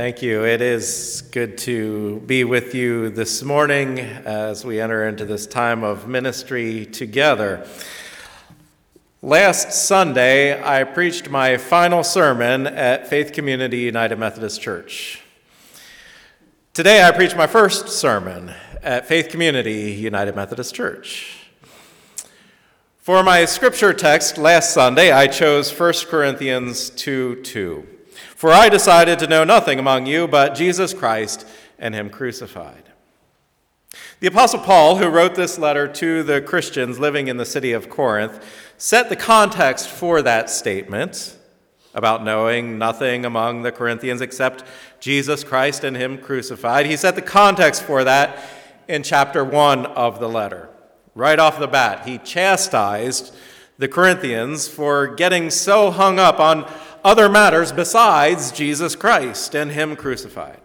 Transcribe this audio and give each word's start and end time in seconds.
Thank 0.00 0.22
you. 0.22 0.44
It 0.44 0.62
is 0.62 1.24
good 1.32 1.58
to 1.58 2.20
be 2.20 2.44
with 2.44 2.72
you 2.72 3.10
this 3.10 3.42
morning 3.42 3.98
as 3.98 4.64
we 4.64 4.80
enter 4.80 5.08
into 5.08 5.24
this 5.24 5.44
time 5.44 5.82
of 5.82 6.06
ministry 6.06 6.86
together. 6.86 7.66
Last 9.22 9.72
Sunday, 9.72 10.62
I 10.62 10.84
preached 10.84 11.30
my 11.30 11.56
final 11.56 12.04
sermon 12.04 12.68
at 12.68 13.08
Faith 13.08 13.32
Community 13.32 13.78
United 13.78 14.20
Methodist 14.20 14.60
Church. 14.60 15.20
Today, 16.74 17.02
I 17.02 17.10
preach 17.10 17.34
my 17.34 17.48
first 17.48 17.88
sermon 17.88 18.54
at 18.84 19.08
Faith 19.08 19.30
Community 19.30 19.90
United 19.90 20.36
Methodist 20.36 20.76
Church. 20.76 21.48
For 22.98 23.24
my 23.24 23.46
scripture 23.46 23.92
text 23.92 24.38
last 24.38 24.72
Sunday, 24.72 25.10
I 25.10 25.26
chose 25.26 25.76
1 25.76 25.92
Corinthians 26.08 26.88
2 26.90 27.42
2. 27.42 27.97
For 28.38 28.52
I 28.52 28.68
decided 28.68 29.18
to 29.18 29.26
know 29.26 29.42
nothing 29.42 29.80
among 29.80 30.06
you 30.06 30.28
but 30.28 30.54
Jesus 30.54 30.94
Christ 30.94 31.44
and 31.76 31.92
Him 31.92 32.08
crucified. 32.08 32.84
The 34.20 34.28
Apostle 34.28 34.60
Paul, 34.60 34.98
who 34.98 35.08
wrote 35.08 35.34
this 35.34 35.58
letter 35.58 35.88
to 35.94 36.22
the 36.22 36.40
Christians 36.40 37.00
living 37.00 37.26
in 37.26 37.36
the 37.36 37.44
city 37.44 37.72
of 37.72 37.90
Corinth, 37.90 38.40
set 38.76 39.08
the 39.08 39.16
context 39.16 39.88
for 39.88 40.22
that 40.22 40.50
statement 40.50 41.36
about 41.94 42.22
knowing 42.22 42.78
nothing 42.78 43.24
among 43.24 43.62
the 43.62 43.72
Corinthians 43.72 44.20
except 44.20 44.62
Jesus 45.00 45.42
Christ 45.42 45.82
and 45.82 45.96
Him 45.96 46.16
crucified. 46.16 46.86
He 46.86 46.96
set 46.96 47.16
the 47.16 47.22
context 47.22 47.82
for 47.82 48.04
that 48.04 48.38
in 48.86 49.02
chapter 49.02 49.42
1 49.42 49.84
of 49.84 50.20
the 50.20 50.28
letter. 50.28 50.68
Right 51.16 51.40
off 51.40 51.58
the 51.58 51.66
bat, 51.66 52.06
he 52.06 52.18
chastised 52.18 53.34
the 53.78 53.88
Corinthians 53.88 54.68
for 54.68 55.06
getting 55.08 55.50
so 55.50 55.90
hung 55.90 56.18
up 56.20 56.40
on 56.40 56.70
other 57.08 57.28
matters 57.28 57.72
besides 57.72 58.52
Jesus 58.52 58.94
Christ 58.94 59.54
and 59.54 59.70
Him 59.70 59.96
crucified. 59.96 60.60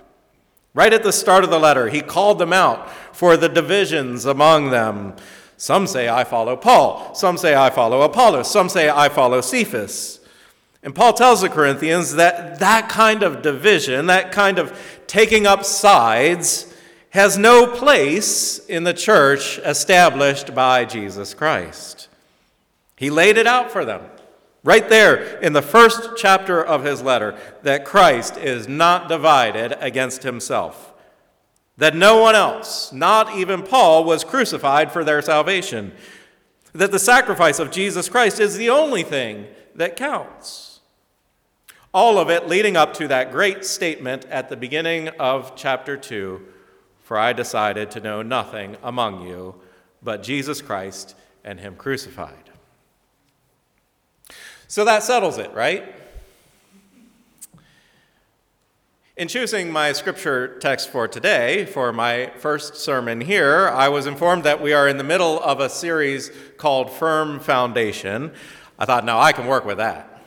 Right 0.73 0.91
at 0.91 1.01
the 1.01 1.13
start 1.13 1.45
of 1.45 1.49
the 1.49 1.59
letter, 1.59 1.87
he 1.87 2.01
called 2.01 2.37
them 2.37 2.51
out 2.51 2.89
for 3.15 3.37
the 3.37 3.47
divisions 3.47 4.25
among 4.25 4.69
them. 4.69 5.15
Some 5.55 5.87
say, 5.87 6.09
I 6.09 6.25
follow 6.25 6.57
Paul. 6.57 7.15
Some 7.15 7.37
say, 7.37 7.55
I 7.55 7.69
follow 7.69 8.01
Apollos. 8.01 8.51
Some 8.51 8.67
say, 8.67 8.89
I 8.89 9.07
follow 9.07 9.39
Cephas. 9.39 10.19
And 10.81 10.93
Paul 10.93 11.13
tells 11.13 11.39
the 11.39 11.47
Corinthians 11.47 12.15
that 12.15 12.59
that 12.59 12.89
kind 12.89 13.23
of 13.23 13.41
division, 13.41 14.07
that 14.07 14.33
kind 14.33 14.59
of 14.59 14.77
taking 15.07 15.47
up 15.47 15.63
sides, 15.63 16.73
has 17.11 17.37
no 17.37 17.67
place 17.67 18.59
in 18.65 18.83
the 18.83 18.93
church 18.93 19.59
established 19.59 20.53
by 20.53 20.83
Jesus 20.83 21.33
Christ. 21.33 22.09
He 22.97 23.09
laid 23.09 23.37
it 23.37 23.47
out 23.47 23.71
for 23.71 23.85
them. 23.85 24.01
Right 24.63 24.87
there 24.87 25.39
in 25.39 25.51
the 25.51 25.61
first 25.61 26.11
chapter 26.15 26.63
of 26.63 26.85
his 26.85 27.01
letter, 27.01 27.37
that 27.63 27.83
Christ 27.83 28.37
is 28.37 28.67
not 28.67 29.09
divided 29.09 29.75
against 29.83 30.23
himself. 30.23 30.93
That 31.77 31.95
no 31.95 32.21
one 32.21 32.35
else, 32.35 32.93
not 32.93 33.35
even 33.35 33.63
Paul, 33.63 34.05
was 34.05 34.23
crucified 34.23 34.91
for 34.91 35.03
their 35.03 35.21
salvation. 35.21 35.91
That 36.71 36.91
the 36.91 36.99
sacrifice 36.99 37.59
of 37.59 37.71
Jesus 37.71 38.07
Christ 38.07 38.39
is 38.39 38.55
the 38.55 38.69
only 38.69 39.03
thing 39.03 39.47
that 39.75 39.97
counts. 39.97 40.79
All 41.93 42.17
of 42.17 42.29
it 42.29 42.47
leading 42.47 42.77
up 42.77 42.93
to 42.95 43.07
that 43.09 43.31
great 43.31 43.65
statement 43.65 44.25
at 44.25 44.49
the 44.49 44.57
beginning 44.57 45.09
of 45.19 45.55
chapter 45.55 45.97
2 45.97 46.41
For 47.01 47.17
I 47.17 47.33
decided 47.33 47.91
to 47.91 47.99
know 47.99 48.21
nothing 48.21 48.77
among 48.81 49.27
you 49.27 49.55
but 50.01 50.23
Jesus 50.23 50.61
Christ 50.61 51.15
and 51.43 51.59
Him 51.59 51.75
crucified. 51.75 52.52
So 54.73 54.83
that 54.85 55.03
settles 55.03 55.37
it, 55.37 55.53
right? 55.53 55.93
In 59.15 59.27
choosing 59.27 59.71
my 59.71 59.91
scripture 59.93 60.57
text 60.57 60.89
for 60.89 61.07
today, 61.07 61.67
for 61.67 61.93
my 61.93 62.31
first 62.39 62.77
sermon 62.77 63.21
here, 63.21 63.69
I 63.69 63.89
was 63.89 64.07
informed 64.07 64.45
that 64.45 64.63
we 64.63 64.73
are 64.73 64.87
in 64.87 64.97
the 64.97 65.03
middle 65.03 65.39
of 65.43 65.59
a 65.59 65.69
series 65.69 66.31
called 66.57 66.89
Firm 66.89 67.39
Foundation. 67.39 68.31
I 68.79 68.85
thought, 68.85 69.05
no, 69.05 69.19
I 69.19 69.31
can 69.31 69.45
work 69.45 69.63
with 69.63 69.77
that. 69.77 70.23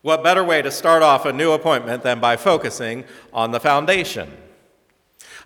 What 0.00 0.24
better 0.24 0.42
way 0.42 0.62
to 0.62 0.70
start 0.70 1.02
off 1.02 1.26
a 1.26 1.32
new 1.34 1.52
appointment 1.52 2.02
than 2.02 2.20
by 2.20 2.38
focusing 2.38 3.04
on 3.34 3.50
the 3.50 3.60
foundation? 3.60 4.34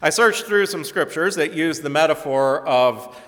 I 0.00 0.10
searched 0.10 0.44
through 0.44 0.66
some 0.66 0.84
scriptures 0.84 1.34
that 1.34 1.54
use 1.54 1.80
the 1.80 1.90
metaphor 1.90 2.64
of 2.68 3.20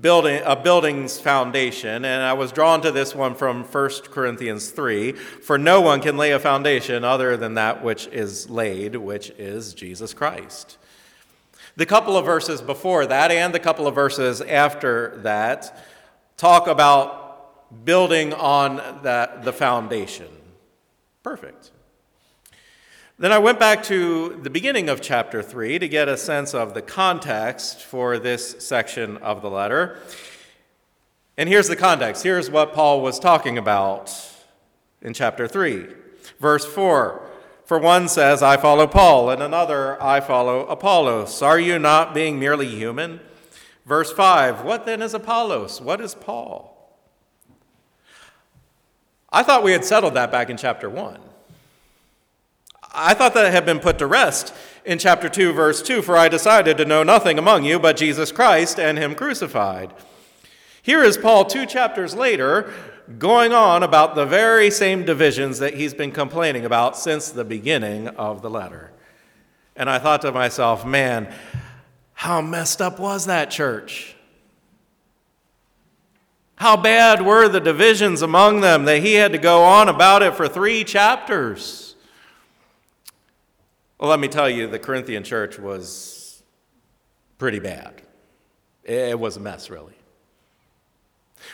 building 0.00 0.40
a 0.44 0.56
building's 0.56 1.20
foundation 1.20 2.04
and 2.04 2.22
i 2.22 2.32
was 2.32 2.52
drawn 2.52 2.80
to 2.80 2.90
this 2.90 3.14
one 3.14 3.34
from 3.34 3.62
1 3.62 3.90
corinthians 4.10 4.70
3 4.70 5.12
for 5.12 5.58
no 5.58 5.80
one 5.80 6.00
can 6.00 6.16
lay 6.16 6.32
a 6.32 6.38
foundation 6.38 7.04
other 7.04 7.36
than 7.36 7.54
that 7.54 7.84
which 7.84 8.06
is 8.08 8.48
laid 8.48 8.96
which 8.96 9.30
is 9.38 9.74
jesus 9.74 10.14
christ. 10.14 10.78
The 11.76 11.86
couple 11.86 12.16
of 12.16 12.24
verses 12.24 12.62
before 12.62 13.04
that 13.06 13.32
and 13.32 13.52
the 13.52 13.58
couple 13.58 13.88
of 13.88 13.94
verses 13.96 14.40
after 14.40 15.18
that 15.18 15.84
talk 16.36 16.68
about 16.68 17.84
building 17.84 18.32
on 18.32 18.76
that 19.02 19.42
the 19.42 19.52
foundation. 19.52 20.28
Perfect 21.24 21.72
then 23.16 23.30
I 23.30 23.38
went 23.38 23.60
back 23.60 23.84
to 23.84 24.40
the 24.42 24.50
beginning 24.50 24.88
of 24.88 25.00
chapter 25.00 25.40
3 25.40 25.78
to 25.78 25.88
get 25.88 26.08
a 26.08 26.16
sense 26.16 26.52
of 26.52 26.74
the 26.74 26.82
context 26.82 27.80
for 27.80 28.18
this 28.18 28.56
section 28.58 29.18
of 29.18 29.40
the 29.40 29.48
letter. 29.48 30.00
And 31.36 31.48
here's 31.48 31.68
the 31.68 31.76
context. 31.76 32.24
Here's 32.24 32.50
what 32.50 32.74
Paul 32.74 33.02
was 33.02 33.20
talking 33.20 33.56
about 33.56 34.12
in 35.00 35.14
chapter 35.14 35.46
3. 35.46 35.86
Verse 36.40 36.64
4 36.64 37.30
For 37.64 37.78
one 37.78 38.08
says, 38.08 38.42
I 38.42 38.56
follow 38.56 38.88
Paul, 38.88 39.30
and 39.30 39.40
another, 39.40 40.02
I 40.02 40.18
follow 40.18 40.66
Apollos. 40.66 41.40
Are 41.40 41.60
you 41.60 41.78
not 41.78 42.14
being 42.14 42.40
merely 42.40 42.68
human? 42.68 43.20
Verse 43.86 44.12
5 44.12 44.64
What 44.64 44.86
then 44.86 45.00
is 45.00 45.14
Apollos? 45.14 45.80
What 45.80 46.00
is 46.00 46.16
Paul? 46.16 46.72
I 49.32 49.44
thought 49.44 49.62
we 49.62 49.72
had 49.72 49.84
settled 49.84 50.14
that 50.14 50.32
back 50.32 50.50
in 50.50 50.56
chapter 50.56 50.90
1. 50.90 51.20
I 52.94 53.14
thought 53.14 53.34
that 53.34 53.52
had 53.52 53.66
been 53.66 53.80
put 53.80 53.98
to 53.98 54.06
rest 54.06 54.54
in 54.84 54.98
chapter 54.98 55.28
2, 55.28 55.52
verse 55.52 55.82
2 55.82 56.00
For 56.00 56.16
I 56.16 56.28
decided 56.28 56.76
to 56.78 56.84
know 56.84 57.02
nothing 57.02 57.38
among 57.38 57.64
you 57.64 57.78
but 57.78 57.96
Jesus 57.96 58.30
Christ 58.30 58.78
and 58.78 58.96
Him 58.96 59.14
crucified. 59.14 59.92
Here 60.80 61.02
is 61.02 61.16
Paul, 61.16 61.44
two 61.44 61.66
chapters 61.66 62.14
later, 62.14 62.72
going 63.18 63.52
on 63.52 63.82
about 63.82 64.14
the 64.14 64.26
very 64.26 64.70
same 64.70 65.04
divisions 65.04 65.58
that 65.58 65.74
he's 65.74 65.94
been 65.94 66.12
complaining 66.12 66.64
about 66.64 66.96
since 66.96 67.30
the 67.30 67.44
beginning 67.44 68.08
of 68.08 68.42
the 68.42 68.50
letter. 68.50 68.92
And 69.76 69.90
I 69.90 69.98
thought 69.98 70.22
to 70.22 70.32
myself, 70.32 70.86
man, 70.86 71.32
how 72.12 72.40
messed 72.40 72.80
up 72.80 72.98
was 72.98 73.26
that 73.26 73.50
church? 73.50 74.14
How 76.56 76.76
bad 76.76 77.22
were 77.22 77.48
the 77.48 77.60
divisions 77.60 78.22
among 78.22 78.60
them 78.60 78.84
that 78.84 79.02
he 79.02 79.14
had 79.14 79.32
to 79.32 79.38
go 79.38 79.64
on 79.64 79.88
about 79.88 80.22
it 80.22 80.34
for 80.34 80.48
three 80.48 80.84
chapters? 80.84 81.83
Well, 84.04 84.10
let 84.10 84.20
me 84.20 84.28
tell 84.28 84.50
you, 84.50 84.66
the 84.66 84.78
Corinthian 84.78 85.24
church 85.24 85.58
was 85.58 86.42
pretty 87.38 87.58
bad. 87.58 88.02
It 88.84 89.18
was 89.18 89.38
a 89.38 89.40
mess, 89.40 89.70
really. 89.70 89.94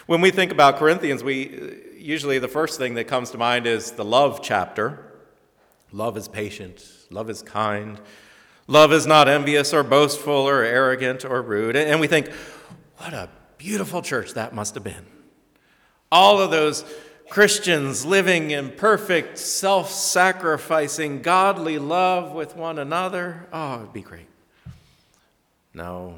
When 0.07 0.21
we 0.21 0.33
think 0.33 0.51
about 0.51 0.77
Corinthians, 0.77 1.23
we 1.23 1.81
usually 1.97 2.41
the 2.41 2.49
first 2.49 2.77
thing 2.77 2.95
that 2.95 3.05
comes 3.05 3.31
to 3.31 3.39
mind 3.39 3.69
is 3.69 3.93
the 3.93 4.05
love 4.05 4.41
chapter. 4.43 4.99
Love 5.93 6.17
is 6.17 6.27
patient, 6.27 6.85
love 7.09 7.31
is 7.31 7.41
kind, 7.41 8.01
love 8.67 8.93
is 8.93 9.07
not 9.07 9.29
envious 9.29 9.73
or 9.73 9.85
boastful 9.85 10.35
or 10.35 10.65
arrogant 10.65 11.25
or 11.25 11.43
rude. 11.43 11.77
And 11.77 12.01
we 12.01 12.09
think, 12.09 12.33
what 12.97 13.13
a 13.13 13.29
beautiful 13.59 14.03
church 14.03 14.35
that 14.35 14.53
must 14.53 14.75
have 14.75 14.83
been. 14.83 15.07
All 16.11 16.41
of 16.41 16.51
those 16.51 16.85
Christians 17.31 18.05
living 18.05 18.51
in 18.51 18.73
perfect, 18.73 19.39
self 19.39 19.91
sacrificing, 19.91 21.23
godly 21.23 21.79
love 21.79 22.33
with 22.33 22.57
one 22.57 22.79
another. 22.79 23.47
Oh, 23.53 23.77
it'd 23.77 23.93
be 23.93 24.03
great. 24.03 24.27
No. 25.73 26.17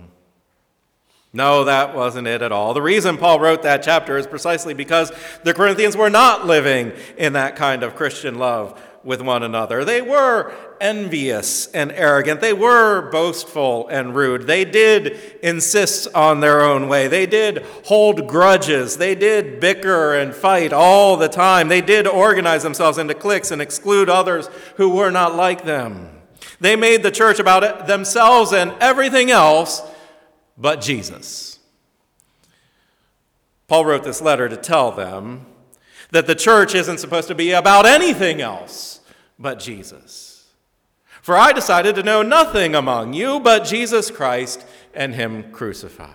No, 1.34 1.64
that 1.64 1.94
wasn't 1.94 2.26
it 2.28 2.40
at 2.40 2.50
all. 2.50 2.72
The 2.74 2.82
reason 2.82 3.18
Paul 3.18 3.40
wrote 3.40 3.62
that 3.62 3.82
chapter 3.82 4.16
is 4.16 4.26
precisely 4.26 4.74
because 4.74 5.12
the 5.44 5.54
Corinthians 5.54 5.96
were 5.96 6.10
not 6.10 6.46
living 6.46 6.92
in 7.16 7.34
that 7.34 7.56
kind 7.56 7.82
of 7.82 7.94
Christian 7.94 8.38
love 8.38 8.80
with 9.04 9.20
one 9.20 9.42
another. 9.42 9.84
They 9.84 10.00
were 10.00 10.52
envious 10.80 11.66
and 11.68 11.90
arrogant. 11.92 12.40
They 12.40 12.52
were 12.52 13.10
boastful 13.10 13.88
and 13.88 14.14
rude. 14.14 14.46
They 14.46 14.64
did 14.64 15.18
insist 15.42 16.08
on 16.14 16.40
their 16.40 16.62
own 16.62 16.88
way. 16.88 17.08
They 17.08 17.26
did 17.26 17.64
hold 17.84 18.28
grudges. 18.28 18.96
They 18.96 19.14
did 19.14 19.60
bicker 19.60 20.14
and 20.14 20.34
fight 20.34 20.72
all 20.72 21.16
the 21.16 21.28
time. 21.28 21.68
They 21.68 21.80
did 21.80 22.06
organize 22.06 22.62
themselves 22.62 22.98
into 22.98 23.14
cliques 23.14 23.50
and 23.50 23.60
exclude 23.60 24.08
others 24.08 24.48
who 24.76 24.90
were 24.90 25.10
not 25.10 25.34
like 25.34 25.64
them. 25.64 26.08
They 26.60 26.76
made 26.76 27.02
the 27.02 27.10
church 27.10 27.38
about 27.38 27.86
themselves 27.86 28.52
and 28.52 28.72
everything 28.80 29.30
else 29.30 29.82
but 30.56 30.80
Jesus. 30.80 31.58
Paul 33.66 33.84
wrote 33.84 34.04
this 34.04 34.20
letter 34.20 34.48
to 34.48 34.56
tell 34.56 34.92
them 34.92 35.46
that 36.12 36.26
the 36.26 36.34
church 36.34 36.74
isn't 36.74 36.98
supposed 36.98 37.28
to 37.28 37.34
be 37.34 37.50
about 37.50 37.84
anything 37.84 38.40
else 38.40 39.00
but 39.38 39.58
Jesus. 39.58 40.46
For 41.20 41.36
I 41.36 41.52
decided 41.52 41.94
to 41.96 42.02
know 42.02 42.22
nothing 42.22 42.74
among 42.74 43.14
you 43.14 43.40
but 43.40 43.64
Jesus 43.64 44.10
Christ 44.10 44.64
and 44.94 45.14
Him 45.14 45.50
crucified. 45.52 46.14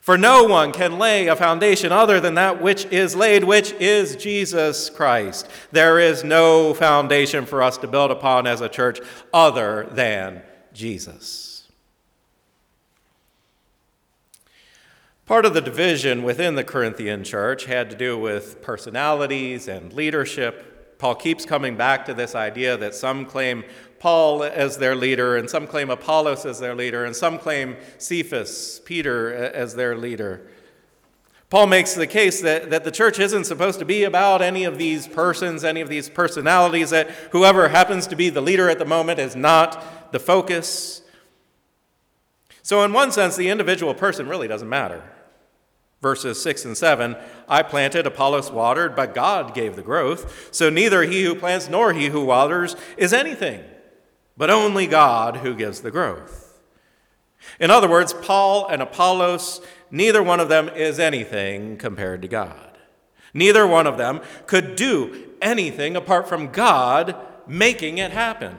For 0.00 0.16
no 0.16 0.44
one 0.44 0.72
can 0.72 0.98
lay 0.98 1.26
a 1.26 1.36
foundation 1.36 1.92
other 1.92 2.20
than 2.20 2.34
that 2.34 2.62
which 2.62 2.86
is 2.86 3.14
laid, 3.14 3.44
which 3.44 3.72
is 3.72 4.16
Jesus 4.16 4.88
Christ. 4.88 5.48
There 5.72 5.98
is 5.98 6.24
no 6.24 6.72
foundation 6.72 7.44
for 7.46 7.62
us 7.62 7.78
to 7.78 7.86
build 7.86 8.10
upon 8.10 8.46
as 8.46 8.60
a 8.60 8.68
church 8.68 9.00
other 9.32 9.88
than 9.92 10.42
Jesus. 10.72 11.49
Part 15.30 15.46
of 15.46 15.54
the 15.54 15.60
division 15.60 16.24
within 16.24 16.56
the 16.56 16.64
Corinthian 16.64 17.22
church 17.22 17.66
had 17.66 17.88
to 17.90 17.94
do 17.94 18.18
with 18.18 18.60
personalities 18.62 19.68
and 19.68 19.92
leadership 19.92 20.98
Paul 20.98 21.14
keeps 21.14 21.46
coming 21.46 21.76
back 21.76 22.04
to 22.06 22.14
this 22.14 22.34
idea 22.34 22.76
that 22.76 22.96
some 22.96 23.24
claim 23.24 23.62
Paul 24.00 24.42
as 24.42 24.78
their 24.78 24.96
leader, 24.96 25.36
and 25.36 25.48
some 25.48 25.68
claim 25.68 25.88
Apollos 25.88 26.44
as 26.44 26.58
their 26.58 26.74
leader, 26.74 27.04
and 27.04 27.14
some 27.14 27.38
claim 27.38 27.76
Cephas, 27.96 28.80
Peter, 28.84 29.32
as 29.32 29.76
their 29.76 29.96
leader. 29.96 30.48
Paul 31.48 31.68
makes 31.68 31.94
the 31.94 32.08
case 32.08 32.42
that, 32.42 32.70
that 32.70 32.82
the 32.82 32.90
church 32.90 33.20
isn't 33.20 33.44
supposed 33.44 33.78
to 33.78 33.84
be 33.84 34.02
about 34.02 34.42
any 34.42 34.64
of 34.64 34.78
these 34.78 35.06
persons, 35.06 35.62
any 35.62 35.80
of 35.80 35.88
these 35.88 36.10
personalities, 36.10 36.90
that 36.90 37.08
whoever 37.30 37.68
happens 37.68 38.08
to 38.08 38.16
be 38.16 38.30
the 38.30 38.40
leader 38.40 38.68
at 38.68 38.80
the 38.80 38.84
moment 38.84 39.20
is 39.20 39.36
not 39.36 40.10
the 40.10 40.18
focus. 40.18 41.02
So, 42.62 42.84
in 42.84 42.92
one 42.92 43.12
sense, 43.12 43.36
the 43.36 43.48
individual 43.48 43.94
person 43.94 44.26
really 44.26 44.48
doesn't 44.48 44.68
matter. 44.68 45.04
Verses 46.00 46.40
6 46.42 46.64
and 46.64 46.76
7 46.76 47.16
I 47.48 47.62
planted, 47.62 48.06
Apollos 48.06 48.50
watered, 48.50 48.96
but 48.96 49.14
God 49.14 49.54
gave 49.54 49.76
the 49.76 49.82
growth. 49.82 50.48
So 50.54 50.70
neither 50.70 51.02
he 51.02 51.24
who 51.24 51.34
plants 51.34 51.68
nor 51.68 51.92
he 51.92 52.06
who 52.06 52.24
waters 52.24 52.76
is 52.96 53.12
anything, 53.12 53.64
but 54.36 54.50
only 54.50 54.86
God 54.86 55.38
who 55.38 55.54
gives 55.54 55.80
the 55.80 55.90
growth. 55.90 56.60
In 57.58 57.70
other 57.70 57.88
words, 57.88 58.12
Paul 58.12 58.66
and 58.68 58.80
Apollos, 58.80 59.60
neither 59.90 60.22
one 60.22 60.40
of 60.40 60.48
them 60.48 60.68
is 60.68 60.98
anything 60.98 61.76
compared 61.76 62.22
to 62.22 62.28
God. 62.28 62.78
Neither 63.34 63.66
one 63.66 63.86
of 63.86 63.98
them 63.98 64.20
could 64.46 64.76
do 64.76 65.30
anything 65.40 65.96
apart 65.96 66.28
from 66.28 66.52
God 66.52 67.16
making 67.46 67.98
it 67.98 68.12
happen. 68.12 68.56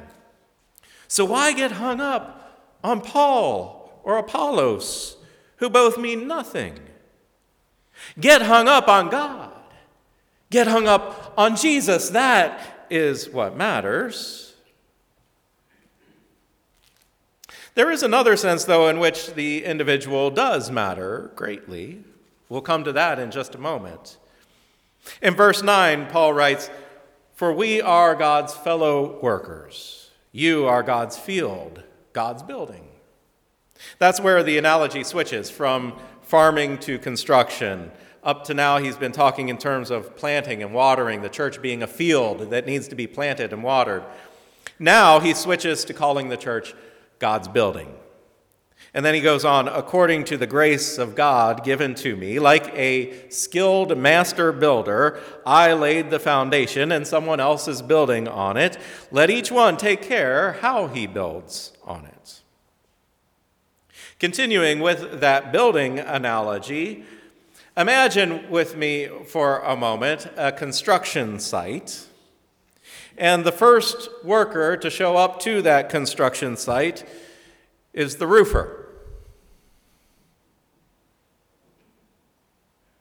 So 1.07 1.25
why 1.25 1.53
get 1.53 1.73
hung 1.73 1.99
up 1.99 2.77
on 2.83 3.01
Paul 3.01 4.01
or 4.03 4.17
Apollos, 4.17 5.17
who 5.57 5.69
both 5.69 5.97
mean 5.97 6.27
nothing? 6.27 6.79
Get 8.19 8.41
hung 8.41 8.67
up 8.67 8.87
on 8.87 9.09
God. 9.09 9.51
Get 10.49 10.67
hung 10.67 10.87
up 10.87 11.33
on 11.37 11.55
Jesus. 11.55 12.09
That 12.09 12.85
is 12.89 13.29
what 13.29 13.55
matters. 13.55 14.53
There 17.73 17.89
is 17.89 18.03
another 18.03 18.35
sense, 18.35 18.65
though, 18.65 18.89
in 18.89 18.99
which 18.99 19.33
the 19.33 19.63
individual 19.63 20.29
does 20.29 20.69
matter 20.69 21.31
greatly. 21.35 22.03
We'll 22.49 22.61
come 22.61 22.83
to 22.83 22.91
that 22.91 23.17
in 23.17 23.31
just 23.31 23.55
a 23.55 23.57
moment. 23.57 24.17
In 25.21 25.35
verse 25.35 25.63
9, 25.63 26.07
Paul 26.07 26.33
writes, 26.33 26.69
For 27.33 27.53
we 27.53 27.81
are 27.81 28.13
God's 28.13 28.53
fellow 28.53 29.19
workers. 29.21 30.11
You 30.33 30.67
are 30.67 30.83
God's 30.83 31.17
field, 31.17 31.81
God's 32.11 32.43
building. 32.43 32.89
That's 33.99 34.19
where 34.19 34.43
the 34.43 34.57
analogy 34.57 35.03
switches 35.03 35.49
from 35.49 35.97
farming 36.31 36.77
to 36.77 36.97
construction. 36.97 37.91
Up 38.23 38.45
to 38.45 38.53
now, 38.53 38.77
he's 38.77 38.95
been 38.95 39.11
talking 39.11 39.49
in 39.49 39.57
terms 39.57 39.91
of 39.91 40.15
planting 40.15 40.63
and 40.63 40.73
watering, 40.73 41.21
the 41.21 41.27
church 41.27 41.61
being 41.61 41.83
a 41.83 41.87
field 41.87 42.51
that 42.51 42.65
needs 42.65 42.87
to 42.87 42.95
be 42.95 43.05
planted 43.05 43.51
and 43.51 43.61
watered. 43.61 44.01
Now 44.79 45.19
he 45.19 45.33
switches 45.33 45.83
to 45.83 45.93
calling 45.93 46.29
the 46.29 46.37
church 46.37 46.73
God's 47.19 47.49
building. 47.49 47.93
And 48.93 49.05
then 49.05 49.13
he 49.13 49.19
goes 49.19 49.43
on, 49.43 49.67
according 49.67 50.23
to 50.25 50.37
the 50.37 50.47
grace 50.47 50.97
of 50.97 51.15
God 51.15 51.65
given 51.65 51.95
to 51.95 52.15
me, 52.15 52.39
like 52.39 52.73
a 52.77 53.27
skilled 53.27 53.97
master 53.97 54.53
builder, 54.53 55.19
I 55.45 55.73
laid 55.73 56.11
the 56.11 56.19
foundation 56.19 56.93
and 56.93 57.05
someone 57.05 57.41
else 57.41 57.67
is 57.67 57.81
building 57.81 58.29
on 58.29 58.55
it. 58.55 58.77
Let 59.11 59.29
each 59.29 59.51
one 59.51 59.75
take 59.75 60.01
care 60.01 60.53
how 60.53 60.87
he 60.87 61.07
builds 61.07 61.73
on 61.83 62.05
it. 62.05 62.40
Continuing 64.21 64.81
with 64.81 65.19
that 65.21 65.51
building 65.51 65.97
analogy, 65.97 67.03
imagine 67.75 68.47
with 68.51 68.77
me 68.77 69.09
for 69.25 69.61
a 69.61 69.75
moment 69.75 70.27
a 70.37 70.51
construction 70.51 71.39
site. 71.39 72.05
And 73.17 73.43
the 73.43 73.51
first 73.51 74.09
worker 74.23 74.77
to 74.77 74.91
show 74.91 75.17
up 75.17 75.39
to 75.39 75.63
that 75.63 75.89
construction 75.89 76.55
site 76.55 77.03
is 77.93 78.17
the 78.17 78.27
roofer. 78.27 78.89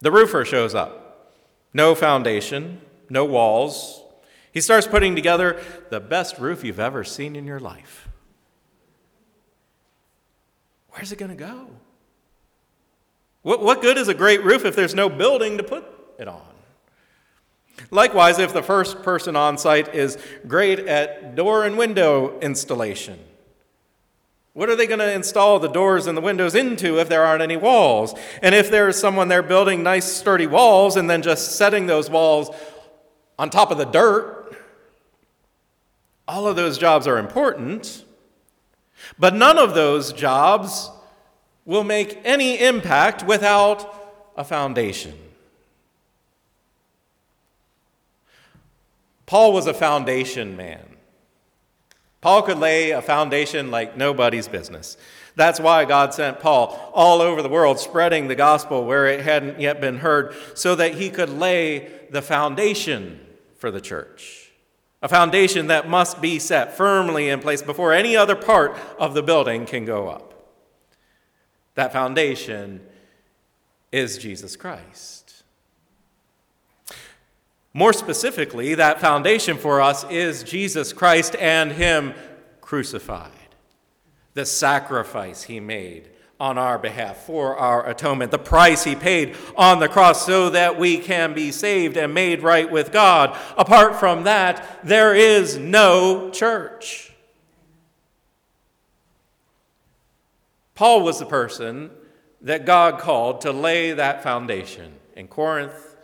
The 0.01 0.11
roofer 0.11 0.47
shows 0.47 0.75
up. 0.75 1.35
No 1.75 1.95
foundation, 1.95 2.81
no 3.11 3.27
walls. 3.27 4.03
He 4.53 4.63
starts 4.63 4.87
putting 4.87 5.15
together 5.15 5.61
the 5.91 6.01
best 6.01 6.39
roof 6.39 6.65
you've 6.65 6.81
ever 6.81 7.05
seen 7.05 7.37
in 7.37 7.45
your 7.45 7.61
life. 7.61 8.10
Where's 11.01 11.13
it 11.13 11.17
going 11.17 11.31
to 11.31 11.35
go? 11.35 11.67
What, 13.41 13.63
what 13.63 13.81
good 13.81 13.97
is 13.97 14.09
a 14.09 14.15
great 14.15 14.45
roof 14.45 14.67
if 14.67 14.77
there's 14.77 14.95
no 14.95 15.09
building 15.09 15.57
to 15.57 15.63
put 15.63 15.83
it 16.19 16.29
on? 16.29 16.43
Likewise, 17.91 18.39
if 18.39 18.53
the 18.53 18.63
first 18.63 19.03
person 19.03 19.35
on 19.35 19.57
site 19.57 19.95
is 19.95 20.19
great 20.47 20.81
at 20.81 21.35
door 21.37 21.65
and 21.65 21.79
window 21.79 22.39
installation, 22.41 23.19
what 24.53 24.69
are 24.69 24.77
they 24.77 24.87
going 24.87 24.99
to 24.99 25.11
install 25.11 25.59
the 25.59 25.71
doors 25.71 26.07
and 26.07 26.19
the 26.19 26.21
windows 26.21 26.55
into 26.55 27.01
if 27.01 27.09
there 27.09 27.25
aren't 27.25 27.41
any 27.41 27.57
walls? 27.57 28.15
And 28.43 28.55
if 28.55 28.71
there's 28.71 29.01
someone 29.01 29.29
there 29.29 29.43
building 29.43 29.83
nice, 29.83 30.05
sturdy 30.05 30.47
walls 30.47 30.99
and 30.99 31.09
then 31.09 31.23
just 31.23 31.57
setting 31.57 31.87
those 31.87 32.11
walls 32.11 32.55
on 33.39 33.49
top 33.49 33.71
of 33.71 33.79
the 33.79 33.87
dirt, 33.87 34.55
all 36.29 36.47
of 36.47 36.57
those 36.57 36.77
jobs 36.77 37.07
are 37.07 37.17
important. 37.17 38.05
But 39.19 39.35
none 39.35 39.59
of 39.59 39.75
those 39.75 40.13
jobs 40.13 40.91
will 41.65 41.85
make 41.85 42.21
any 42.25 42.61
impact 42.61 43.25
without 43.25 43.95
a 44.37 44.45
foundation. 44.45 45.15
Paul 49.27 49.53
was 49.53 49.67
a 49.67 49.75
foundation 49.75 50.57
man. 50.57 50.85
Paul 52.21 52.43
could 52.43 52.59
lay 52.59 52.91
a 52.91 53.01
foundation 53.01 53.71
like 53.71 53.97
nobody's 53.97 54.49
business. 54.49 54.97
That's 55.37 55.61
why 55.61 55.85
God 55.85 56.13
sent 56.13 56.41
Paul 56.41 56.91
all 56.93 57.23
over 57.23 57.41
the 57.41 57.49
world, 57.49 57.79
spreading 57.79 58.29
the 58.29 58.35
gospel 58.35 58.85
where 58.85 59.07
it 59.07 59.21
hadn't 59.21 59.61
yet 59.61 59.81
been 59.81 59.99
heard, 59.99 60.35
so 60.55 60.75
that 60.75 60.95
he 60.95 61.09
could 61.09 61.31
lay 61.31 61.91
the 62.11 62.21
foundation 62.21 63.21
for 63.57 63.71
the 63.71 63.81
church 63.81 64.40
a 65.03 65.09
foundation 65.09 65.69
that 65.69 65.89
must 65.89 66.21
be 66.21 66.39
set 66.39 66.77
firmly 66.77 67.29
in 67.29 67.41
place 67.41 67.63
before 67.63 67.93
any 67.93 68.17
other 68.17 68.37
part 68.37 68.77
of 68.99 69.15
the 69.15 69.23
building 69.23 69.65
can 69.67 69.85
go 69.85 70.09
up. 70.09 70.35
That 71.75 71.93
foundation 71.93 72.81
is 73.93 74.19
Jesus 74.19 74.57
Christ. 74.57 75.43
More 77.73 77.93
specifically, 77.93 78.75
that 78.75 79.01
foundation 79.01 79.57
for 79.57 79.81
us 79.81 80.05
is 80.11 80.43
Jesus 80.43 80.93
Christ 80.93 81.37
and 81.37 81.73
Him 81.73 82.15
crucified, 82.61 83.31
the 84.35 84.45
sacrifice 84.45 85.45
He 85.45 85.61
made 85.61 86.11
on 86.41 86.57
our 86.57 86.79
behalf 86.79 87.19
for 87.19 87.57
our 87.57 87.87
atonement, 87.87 88.31
the 88.31 88.39
price 88.39 88.83
he 88.83 88.97
paid 88.97 89.37
on 89.57 89.79
the 89.79 89.89
cross 89.89 90.25
so 90.25 90.49
that 90.51 90.79
we 90.79 90.97
can 90.97 91.35
be 91.35 91.53
saved 91.53 91.99
and 91.99 92.15
made 92.15 92.43
right 92.43 92.71
with 92.71 92.91
God. 92.91 93.39
Apart 93.59 93.97
from 93.97 94.25
that, 94.25 94.81
there 94.83 95.15
is 95.15 95.59
no 95.59 96.31
church. 96.31 97.13
Paul 100.75 101.03
was 101.03 101.19
the 101.19 101.27
person 101.27 101.91
that 102.41 102.65
God 102.65 102.99
called 102.99 103.43
to 103.43 103.53
lay 103.53 103.93
that 103.93 104.23
foundation 104.23 104.95
in 105.15 105.29
Corinth 105.29 105.95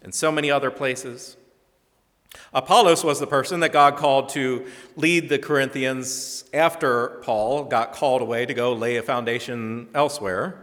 and 0.00 0.14
so 0.14 0.32
many 0.32 0.50
other 0.50 0.70
places. 0.70 1.36
Apollos 2.52 3.04
was 3.04 3.20
the 3.20 3.26
person 3.26 3.60
that 3.60 3.72
God 3.72 3.96
called 3.96 4.28
to 4.30 4.66
lead 4.96 5.28
the 5.28 5.38
Corinthians 5.38 6.44
after 6.52 7.20
Paul 7.22 7.64
got 7.64 7.92
called 7.92 8.22
away 8.22 8.46
to 8.46 8.54
go 8.54 8.72
lay 8.72 8.96
a 8.96 9.02
foundation 9.02 9.88
elsewhere. 9.94 10.62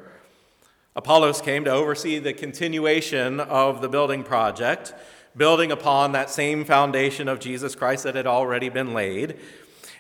Apollos 0.96 1.42
came 1.42 1.66
to 1.66 1.72
oversee 1.72 2.20
the 2.20 2.34
continuation 2.34 3.40
of 3.40 3.82
the 3.82 3.90
building 3.90 4.24
project, 4.24 4.94
building 5.36 5.72
upon 5.72 6.12
that 6.12 6.30
same 6.30 6.64
foundation 6.64 7.28
of 7.28 7.40
Jesus 7.40 7.74
Christ 7.74 8.04
that 8.04 8.16
had 8.16 8.28
already 8.28 8.70
been 8.70 8.94
laid. 8.94 9.38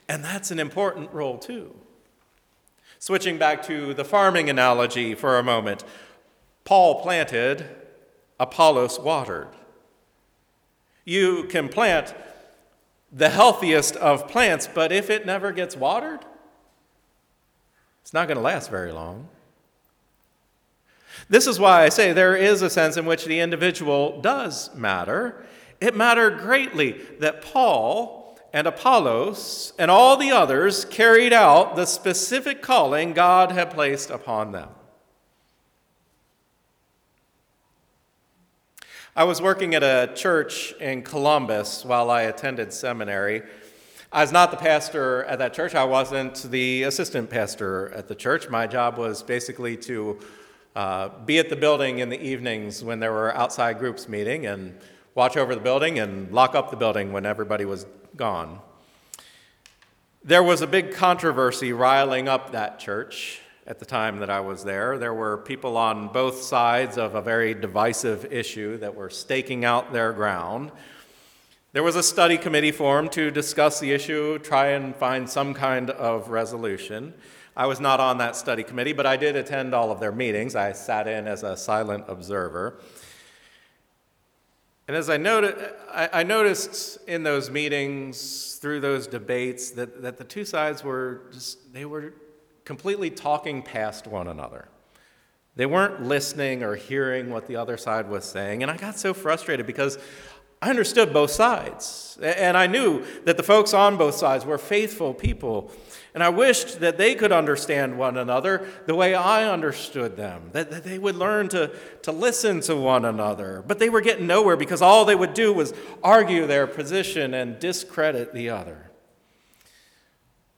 And 0.07 0.23
that's 0.23 0.51
an 0.51 0.59
important 0.59 1.11
role, 1.11 1.37
too. 1.37 1.75
Switching 2.99 3.37
back 3.37 3.63
to 3.63 3.93
the 3.93 4.05
farming 4.05 4.49
analogy 4.49 5.15
for 5.15 5.39
a 5.39 5.43
moment, 5.43 5.83
Paul 6.63 7.01
planted, 7.01 7.65
Apollos 8.39 8.99
watered. 8.99 9.49
You 11.05 11.45
can 11.45 11.69
plant 11.69 12.13
the 13.11 13.29
healthiest 13.29 13.95
of 13.97 14.27
plants, 14.27 14.67
but 14.73 14.91
if 14.91 15.09
it 15.09 15.25
never 15.25 15.51
gets 15.51 15.75
watered, 15.75 16.19
it's 18.01 18.13
not 18.13 18.27
going 18.27 18.37
to 18.37 18.43
last 18.43 18.69
very 18.69 18.91
long. 18.91 19.27
This 21.29 21.47
is 21.47 21.59
why 21.59 21.83
I 21.83 21.89
say 21.89 22.11
there 22.11 22.35
is 22.35 22.61
a 22.61 22.69
sense 22.69 22.97
in 22.97 23.05
which 23.05 23.25
the 23.25 23.39
individual 23.39 24.19
does 24.21 24.73
matter. 24.75 25.45
It 25.79 25.95
mattered 25.95 26.39
greatly 26.39 26.93
that 27.19 27.41
Paul 27.41 28.37
and 28.51 28.67
Apollos 28.67 29.73
and 29.79 29.89
all 29.89 30.17
the 30.17 30.31
others 30.31 30.85
carried 30.85 31.33
out 31.33 31.75
the 31.75 31.85
specific 31.85 32.61
calling 32.61 33.13
God 33.13 33.51
had 33.51 33.71
placed 33.71 34.09
upon 34.09 34.51
them. 34.51 34.69
I 39.15 39.25
was 39.25 39.39
working 39.39 39.75
at 39.75 39.83
a 39.83 40.11
church 40.15 40.73
in 40.79 41.03
Columbus 41.03 41.85
while 41.85 42.09
I 42.09 42.23
attended 42.23 42.73
seminary. 42.73 43.43
I 44.11 44.21
was 44.21 44.31
not 44.31 44.49
the 44.49 44.57
pastor 44.57 45.23
at 45.25 45.37
that 45.37 45.53
church. 45.53 45.75
I 45.75 45.83
wasn't 45.83 46.41
the 46.49 46.81
assistant 46.81 47.29
pastor 47.29 47.93
at 47.93 48.07
the 48.07 48.15
church. 48.15 48.49
My 48.49 48.65
job 48.65 48.97
was 48.97 49.21
basically 49.21 49.77
to 49.77 50.17
uh, 50.75 51.09
be 51.27 51.37
at 51.37 51.49
the 51.49 51.55
building 51.55 51.99
in 51.99 52.09
the 52.09 52.19
evenings 52.19 52.83
when 52.83 52.99
there 52.99 53.11
were 53.11 53.37
outside 53.37 53.77
groups 53.77 54.09
meeting 54.09 54.47
and 54.47 54.75
watch 55.13 55.37
over 55.37 55.53
the 55.53 55.61
building 55.61 55.99
and 55.99 56.31
lock 56.31 56.55
up 56.55 56.71
the 56.71 56.77
building 56.77 57.11
when 57.11 57.23
everybody 57.23 57.65
was 57.65 57.85
gone. 58.15 58.61
There 60.23 60.41
was 60.41 60.61
a 60.61 60.67
big 60.67 60.91
controversy 60.91 61.71
riling 61.71 62.27
up 62.27 62.53
that 62.53 62.79
church 62.79 63.42
at 63.65 63.79
the 63.79 63.85
time 63.85 64.19
that 64.19 64.29
I 64.29 64.41
was 64.41 64.63
there. 64.63 64.97
There 64.97 65.13
were 65.13 65.37
people 65.37 65.77
on 65.77 66.09
both 66.09 66.41
sides 66.41 66.97
of 66.97 67.15
a 67.15 67.21
very 67.21 67.53
divisive 67.53 68.31
issue 68.31 68.77
that 68.77 68.95
were 68.95 69.09
staking 69.09 69.63
out 69.63 69.93
their 69.93 70.11
ground. 70.11 70.71
There 71.71 71.83
was 71.83 71.95
a 71.95 72.03
study 72.03 72.37
committee 72.37 72.71
formed 72.71 73.11
to 73.13 73.31
discuss 73.31 73.79
the 73.79 73.91
issue, 73.91 74.37
try 74.39 74.67
and 74.67 74.95
find 74.95 75.29
some 75.29 75.53
kind 75.53 75.89
of 75.89 76.29
resolution. 76.29 77.13
I 77.55 77.67
was 77.67 77.79
not 77.79 77.99
on 77.99 78.17
that 78.17 78.35
study 78.35 78.63
committee, 78.63 78.93
but 78.93 79.05
I 79.05 79.15
did 79.15 79.35
attend 79.35 79.73
all 79.73 79.91
of 79.91 79.99
their 79.99 80.11
meetings. 80.11 80.55
I 80.55 80.73
sat 80.73 81.07
in 81.07 81.27
as 81.27 81.43
a 81.43 81.55
silent 81.55 82.05
observer. 82.07 82.79
And 84.87 84.97
as 84.97 85.09
I, 85.09 85.15
I 86.11 86.23
noticed 86.23 86.99
in 87.07 87.23
those 87.23 87.49
meetings, 87.49 88.55
through 88.55 88.81
those 88.81 89.07
debates, 89.07 89.71
that, 89.71 90.01
that 90.01 90.17
the 90.17 90.25
two 90.25 90.43
sides 90.43 90.83
were 90.83 91.21
just, 91.31 91.73
they 91.73 91.85
were 91.85 92.13
completely 92.65 93.09
talking 93.09 93.61
past 93.61 94.07
one 94.07 94.27
another. 94.27 94.67
They 95.55 95.65
weren't 95.65 96.03
listening 96.03 96.63
or 96.63 96.75
hearing 96.75 97.29
what 97.29 97.47
the 97.47 97.57
other 97.57 97.77
side 97.77 98.09
was 98.09 98.25
saying. 98.25 98.63
And 98.63 98.71
I 98.71 98.77
got 98.77 98.97
so 98.97 99.13
frustrated 99.13 99.67
because 99.67 99.99
I 100.63 100.69
understood 100.69 101.13
both 101.13 101.29
sides. 101.29 102.17
And 102.21 102.57
I 102.57 102.67
knew 102.67 103.03
that 103.25 103.37
the 103.37 103.43
folks 103.43 103.73
on 103.73 103.97
both 103.97 104.15
sides 104.15 104.45
were 104.45 104.57
faithful 104.57 105.13
people. 105.13 105.71
And 106.13 106.23
I 106.23 106.29
wished 106.29 106.79
that 106.79 106.97
they 106.97 107.15
could 107.15 107.31
understand 107.31 107.97
one 107.97 108.17
another 108.17 108.67
the 108.85 108.95
way 108.95 109.13
I 109.13 109.49
understood 109.49 110.15
them, 110.15 110.51
that, 110.53 110.71
that 110.71 110.83
they 110.85 110.97
would 110.97 111.15
learn 111.15 111.49
to, 111.49 111.71
to 112.03 112.11
listen 112.11 112.61
to 112.61 112.75
one 112.75 113.03
another. 113.03 113.63
But 113.67 113.79
they 113.79 113.89
were 113.89 114.01
getting 114.01 114.25
nowhere 114.25 114.55
because 114.55 114.81
all 114.81 115.05
they 115.05 115.15
would 115.15 115.33
do 115.33 115.51
was 115.53 115.73
argue 116.01 116.47
their 116.47 116.65
position 116.65 117.33
and 117.33 117.59
discredit 117.59 118.33
the 118.33 118.49
other. 118.49 118.92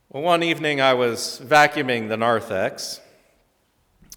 Well, 0.10 0.24
one 0.24 0.44
evening 0.44 0.82
I 0.82 0.94
was 0.94 1.42
vacuuming 1.44 2.10
the 2.10 2.18
narthex. 2.18 3.02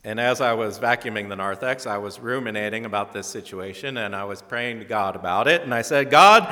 And 0.05 0.21
as 0.21 0.41
I 0.41 0.53
was 0.53 0.79
vacuuming 0.79 1.29
the 1.29 1.37
narthex, 1.37 1.87
I 1.87 1.99
was 1.99 2.21
ruminating 2.21 2.85
about 2.85 3.13
this 3.13 3.27
situation 3.27 3.97
and 3.97 4.15
I 4.15 4.25
was 4.25 4.41
praying 4.41 4.79
to 4.79 4.85
God 4.85 5.17
about 5.17 5.49
it. 5.49 5.63
And 5.63 5.75
I 5.75 5.83
said, 5.83 6.11
God, 6.11 6.45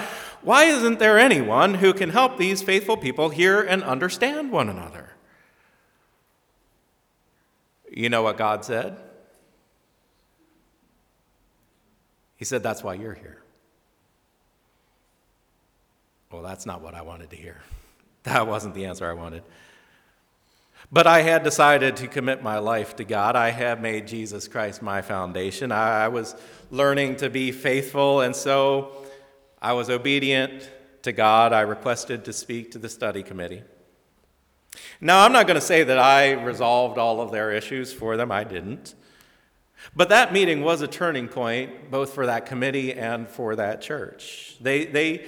why 0.43 0.65
isn't 0.65 0.99
there 0.99 1.19
anyone 1.19 1.75
who 1.75 1.93
can 1.93 2.11
help 2.11 2.39
these 2.39 2.63
faithful 2.63 2.97
people 2.97 3.29
hear 3.29 3.63
and 3.63 3.83
understand 3.85 4.51
one 4.51 4.69
another? 4.69 5.11
You 7.91 8.09
know 8.09 8.23
what 8.23 8.37
God 8.37 8.65
said? 8.65 8.97
He 12.37 12.45
said, 12.45 12.63
That's 12.63 12.83
why 12.83 12.95
you're 12.95 13.15
here. 13.15 13.43
Well, 16.31 16.43
that's 16.43 16.67
not 16.67 16.83
what 16.83 16.95
I 16.95 17.03
wanted 17.03 17.31
to 17.31 17.37
hear. 17.37 17.63
That 18.27 18.49
wasn't 18.49 18.75
the 18.75 18.87
answer 18.87 19.09
I 19.09 19.13
wanted. 19.13 19.45
But 20.91 21.07
I 21.07 21.23
had 21.23 21.45
decided 21.45 21.97
to 21.99 22.09
commit 22.09 22.43
my 22.43 22.59
life 22.59 22.97
to 22.97 23.05
God. 23.05 23.37
I 23.37 23.51
had 23.51 23.81
made 23.81 24.09
Jesus 24.09 24.49
Christ 24.49 24.83
my 24.83 25.01
foundation. 25.01 25.71
I, 25.71 26.09
was 26.09 26.35
learning 26.73 27.17
to 27.17 27.31
be 27.31 27.53
faithful, 27.53 28.21
and 28.23 28.35
so 28.35 29.05
I 29.63 29.75
was 29.75 29.91
obedient 29.91 30.69
to 31.03 31.13
God. 31.13 31.53
I 31.53 31.61
requested 31.61 32.25
to 32.25 32.33
speak 32.33 32.73
to 32.73 32.79
the 32.79 32.89
study 32.89 33.23
committee. 33.23 33.63
Now, 35.01 35.25
I'm 35.25 35.33
not 35.33 35.47
going 35.47 35.61
to 35.61 35.65
say 35.65 35.85
that 35.85 35.99
I 35.99 36.33
resolved 36.33 36.99
all 36.99 37.21
of 37.21 37.31
their 37.31 37.53
issues 37.53 37.93
for 37.93 38.17
them, 38.17 38.33
I 38.33 38.43
didn't. 38.43 38.97
But 39.95 40.09
that 40.09 40.33
meeting 40.33 40.63
was 40.63 40.83
a 40.83 40.89
turning 40.89 41.29
point, 41.29 41.93
both 41.93 42.13
for 42.13 42.27
that 42.27 42.47
committee 42.47 42.93
and 42.93 43.29
for 43.29 43.55
that 43.55 43.83
church. 43.83 44.57
They, 44.61 44.85
they, 44.85 45.27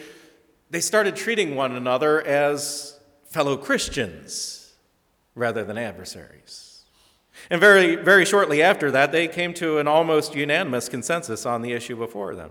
they 0.71 0.81
started 0.81 1.17
treating 1.17 1.55
one 1.55 1.75
another 1.75 2.25
as 2.27 2.99
fellow 3.25 3.57
Christians 3.57 4.75
rather 5.35 5.65
than 5.65 5.79
adversaries. 5.79 6.85
And 7.51 7.61
very, 7.61 7.97
very 7.97 8.25
shortly 8.25 8.63
after 8.63 8.91
that, 8.91 9.13
they 9.13 9.29
came 9.29 9.55
to 9.55 9.79
an 9.79 9.87
almost 9.87 10.35
unanimous 10.35 10.89
consensus 10.89 11.47
on 11.47 11.63
the 11.63 11.73
issue 11.73 11.97
before 11.97 12.35
them. 12.35 12.51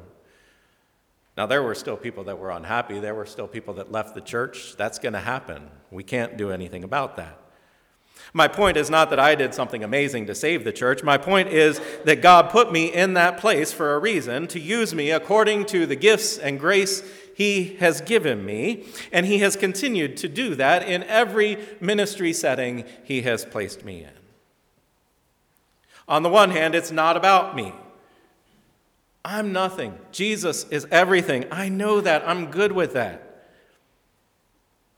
Now, 1.35 1.45
there 1.45 1.61
were 1.61 1.75
still 1.75 1.97
people 1.97 2.23
that 2.23 2.39
were 2.39 2.49
unhappy. 2.49 2.99
There 2.99 3.13
were 3.13 3.27
still 3.27 3.47
people 3.47 3.75
that 3.75 3.91
left 3.91 4.15
the 4.15 4.21
church. 4.21 4.75
That's 4.75 4.97
going 4.97 5.13
to 5.13 5.19
happen. 5.19 5.69
We 5.91 6.03
can't 6.03 6.35
do 6.35 6.51
anything 6.51 6.83
about 6.83 7.15
that. 7.17 7.39
My 8.33 8.47
point 8.47 8.75
is 8.75 8.89
not 8.89 9.11
that 9.11 9.19
I 9.19 9.35
did 9.35 9.53
something 9.53 9.83
amazing 9.83 10.25
to 10.25 10.35
save 10.35 10.63
the 10.63 10.73
church. 10.73 11.03
My 11.03 11.17
point 11.17 11.49
is 11.49 11.79
that 12.05 12.21
God 12.21 12.49
put 12.49 12.71
me 12.71 12.91
in 12.91 13.13
that 13.13 13.37
place 13.37 13.71
for 13.71 13.93
a 13.93 13.99
reason 13.99 14.47
to 14.47 14.59
use 14.59 14.95
me 14.95 15.11
according 15.11 15.65
to 15.67 15.85
the 15.85 15.95
gifts 15.95 16.37
and 16.37 16.59
grace 16.59 17.03
he 17.37 17.75
has 17.75 18.01
given 18.01 18.43
me, 18.43 18.85
and 19.11 19.23
He 19.23 19.37
has 19.39 19.55
continued 19.55 20.17
to 20.17 20.27
do 20.27 20.55
that 20.55 20.89
in 20.89 21.03
every 21.03 21.59
ministry 21.79 22.33
setting 22.33 22.83
He 23.03 23.21
has 23.21 23.45
placed 23.45 23.85
me 23.85 24.03
in. 24.03 24.09
On 26.07 26.23
the 26.23 26.29
one 26.29 26.49
hand, 26.49 26.73
it's 26.73 26.89
not 26.89 27.15
about 27.15 27.55
me. 27.55 27.73
I'm 29.23 29.53
nothing. 29.53 29.99
Jesus 30.11 30.65
is 30.71 30.87
everything. 30.89 31.45
I 31.51 31.69
know 31.69 32.01
that. 32.01 32.27
I'm 32.27 32.49
good 32.49 32.71
with 32.71 32.93
that. 32.93 33.45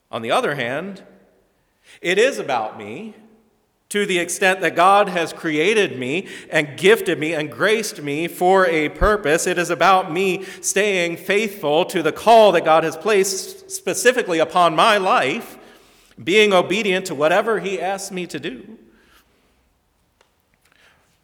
On 0.09 0.21
the 0.21 0.31
other 0.31 0.55
hand, 0.55 1.03
it 2.01 2.17
is 2.17 2.39
about 2.39 2.77
me 2.77 3.15
to 3.89 4.05
the 4.05 4.19
extent 4.19 4.61
that 4.61 4.75
God 4.75 5.09
has 5.09 5.33
created 5.33 5.97
me 5.97 6.27
and 6.51 6.77
gifted 6.77 7.17
me 7.17 7.33
and 7.33 7.51
graced 7.51 8.03
me 8.03 8.27
for 8.27 8.67
a 8.67 8.89
purpose. 8.89 9.47
It 9.47 9.57
is 9.57 9.71
about 9.71 10.11
me 10.11 10.43
staying 10.61 11.17
faithful 11.17 11.85
to 11.85 12.03
the 12.03 12.11
call 12.11 12.51
that 12.51 12.65
God 12.65 12.83
has 12.83 12.95
placed 12.95 13.71
specifically 13.71 14.37
upon 14.37 14.75
my 14.75 14.97
life, 14.97 15.57
being 16.23 16.53
obedient 16.53 17.07
to 17.07 17.15
whatever 17.15 17.59
He 17.59 17.81
asks 17.81 18.11
me 18.11 18.27
to 18.27 18.39
do. 18.39 18.77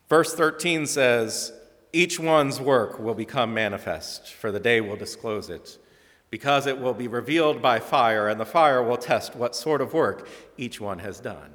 Verse 0.09 0.33
13 0.33 0.87
says, 0.87 1.53
Each 1.93 2.19
one's 2.19 2.59
work 2.59 2.97
will 2.97 3.13
become 3.13 3.53
manifest, 3.53 4.33
for 4.33 4.51
the 4.51 4.59
day 4.59 4.81
will 4.81 4.95
disclose 4.95 5.51
it, 5.51 5.77
because 6.31 6.65
it 6.65 6.79
will 6.79 6.95
be 6.95 7.07
revealed 7.07 7.61
by 7.61 7.79
fire, 7.79 8.27
and 8.27 8.39
the 8.39 8.45
fire 8.45 8.81
will 8.81 8.97
test 8.97 9.35
what 9.35 9.55
sort 9.55 9.81
of 9.81 9.93
work 9.93 10.27
each 10.57 10.81
one 10.81 10.97
has 10.99 11.19
done. 11.19 11.51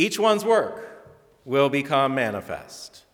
Each 0.00 0.18
one's 0.18 0.46
work 0.46 1.10
will 1.44 1.68
become 1.68 2.14
manifest. 2.14 3.04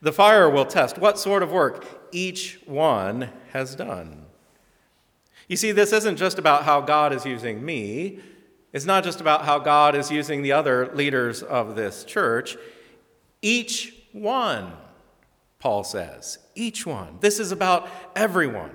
The 0.00 0.10
fire 0.10 0.48
will 0.48 0.64
test 0.64 0.96
what 0.96 1.18
sort 1.18 1.42
of 1.42 1.52
work 1.52 2.08
each 2.12 2.60
one 2.64 3.28
has 3.52 3.74
done. 3.74 4.24
You 5.48 5.58
see, 5.58 5.70
this 5.70 5.92
isn't 5.92 6.16
just 6.16 6.38
about 6.38 6.64
how 6.64 6.80
God 6.80 7.12
is 7.12 7.26
using 7.26 7.62
me. 7.62 8.20
It's 8.72 8.86
not 8.86 9.04
just 9.04 9.20
about 9.20 9.44
how 9.44 9.58
God 9.58 9.94
is 9.94 10.10
using 10.10 10.40
the 10.40 10.52
other 10.52 10.90
leaders 10.94 11.42
of 11.42 11.76
this 11.76 12.04
church. 12.04 12.56
Each 13.42 13.94
one, 14.12 14.72
Paul 15.58 15.84
says. 15.84 16.38
Each 16.54 16.86
one. 16.86 17.18
This 17.20 17.38
is 17.38 17.52
about 17.52 17.86
everyone. 18.16 18.74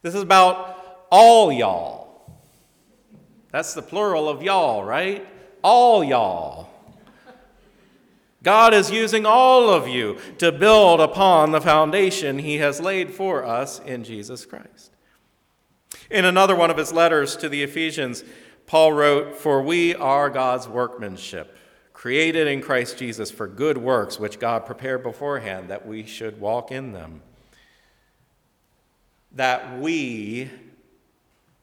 This 0.00 0.14
is 0.14 0.22
about 0.22 1.06
all 1.10 1.52
y'all. 1.52 2.40
That's 3.52 3.74
the 3.74 3.82
plural 3.82 4.30
of 4.30 4.42
y'all, 4.42 4.82
right? 4.82 5.26
All 5.62 6.02
y'all. 6.02 6.68
God 8.42 8.72
is 8.72 8.90
using 8.90 9.26
all 9.26 9.68
of 9.68 9.86
you 9.86 10.18
to 10.38 10.50
build 10.50 11.00
upon 11.00 11.52
the 11.52 11.60
foundation 11.60 12.38
he 12.38 12.56
has 12.56 12.80
laid 12.80 13.12
for 13.12 13.44
us 13.44 13.80
in 13.80 14.02
Jesus 14.02 14.46
Christ. 14.46 14.92
In 16.10 16.24
another 16.24 16.56
one 16.56 16.70
of 16.70 16.78
his 16.78 16.92
letters 16.92 17.36
to 17.36 17.48
the 17.48 17.62
Ephesians, 17.62 18.24
Paul 18.66 18.92
wrote, 18.92 19.36
For 19.36 19.60
we 19.60 19.94
are 19.94 20.30
God's 20.30 20.66
workmanship, 20.68 21.56
created 21.92 22.46
in 22.46 22.62
Christ 22.62 22.96
Jesus 22.96 23.30
for 23.30 23.46
good 23.46 23.76
works, 23.76 24.18
which 24.18 24.38
God 24.38 24.64
prepared 24.64 25.02
beforehand 25.02 25.68
that 25.68 25.86
we 25.86 26.06
should 26.06 26.40
walk 26.40 26.72
in 26.72 26.92
them. 26.92 27.22
that 29.32 29.78
we, 29.78 30.50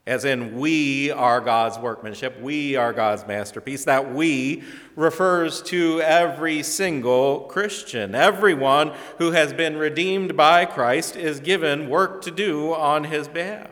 as 0.08 0.24
in 0.24 0.58
we 0.58 1.12
are 1.12 1.42
God's 1.42 1.78
workmanship, 1.78 2.40
we 2.40 2.78
are 2.78 2.94
God's 2.94 3.28
masterpiece, 3.28 3.84
that 3.84 4.14
we 4.14 4.64
refers 4.96 5.62
to 5.64 6.00
every 6.00 6.64
single 6.64 7.42
Christian. 7.42 8.16
Everyone 8.16 8.94
who 9.18 9.32
has 9.32 9.52
been 9.52 9.76
redeemed 9.76 10.38
by 10.38 10.66
Christ 10.66 11.18
is 11.18 11.42
given 11.42 11.90
work 11.90 12.22
to 12.22 12.32
do 12.32 12.74
on 12.74 13.04
his 13.04 13.28
behalf. 13.28 13.70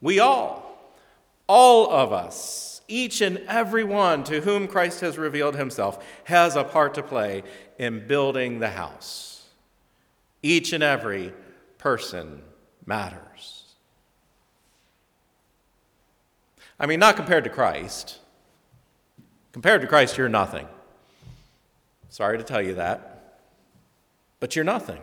We 0.00 0.18
all, 0.18 0.92
all 1.46 1.88
of 1.92 2.12
us, 2.12 2.80
each 2.88 3.20
and 3.20 3.38
every 3.46 3.84
one 3.84 4.24
to 4.24 4.40
whom 4.40 4.66
Christ 4.66 5.02
has 5.02 5.16
revealed 5.16 5.54
himself, 5.54 6.04
has 6.24 6.56
a 6.56 6.64
part 6.64 6.94
to 6.94 7.02
play 7.02 7.44
in 7.78 8.08
building 8.08 8.58
the 8.58 8.70
house. 8.70 9.46
Each 10.42 10.72
and 10.72 10.82
every 10.82 11.32
person 11.78 12.42
matters. 12.84 13.61
I 16.82 16.86
mean, 16.86 16.98
not 16.98 17.14
compared 17.14 17.44
to 17.44 17.50
Christ. 17.50 18.18
Compared 19.52 19.82
to 19.82 19.86
Christ, 19.86 20.18
you're 20.18 20.28
nothing. 20.28 20.66
Sorry 22.10 22.36
to 22.36 22.44
tell 22.44 22.60
you 22.60 22.74
that, 22.74 23.38
but 24.40 24.56
you're 24.56 24.64
nothing. 24.64 25.00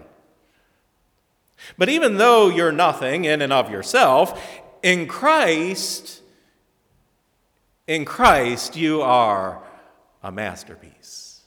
But 1.77 1.87
even 1.87 2.17
though 2.17 2.49
you're 2.49 2.73
nothing 2.73 3.23
in 3.23 3.41
and 3.41 3.53
of 3.53 3.71
yourself, 3.71 4.45
in 4.83 5.07
Christ, 5.07 6.21
in 7.87 8.03
Christ, 8.03 8.75
you 8.75 9.01
are 9.01 9.63
a 10.21 10.31
masterpiece. 10.31 11.41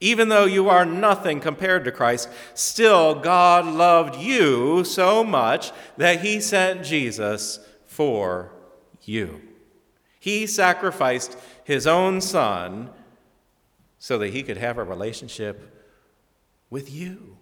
Even 0.00 0.28
though 0.28 0.44
you 0.44 0.68
are 0.68 0.84
nothing 0.84 1.40
compared 1.40 1.84
to 1.86 1.92
Christ, 1.92 2.28
still 2.54 3.14
God 3.14 3.64
loved 3.64 4.16
you 4.16 4.84
so 4.84 5.24
much 5.24 5.72
that 5.96 6.20
he 6.20 6.40
sent 6.40 6.84
Jesus 6.84 7.58
for 7.86 8.52
you. 9.08 9.40
He 10.20 10.46
sacrificed 10.46 11.36
his 11.64 11.86
own 11.86 12.20
son 12.20 12.90
so 13.98 14.18
that 14.18 14.28
he 14.28 14.42
could 14.42 14.56
have 14.56 14.78
a 14.78 14.84
relationship 14.84 15.86
with 16.70 16.92
you. 16.92 17.36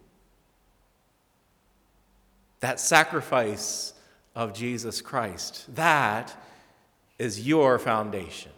That 2.60 2.80
sacrifice 2.80 3.92
of 4.34 4.52
Jesus 4.54 5.00
Christ. 5.00 5.74
That 5.74 6.34
is 7.18 7.46
your 7.46 7.78
foundation. 7.78 8.52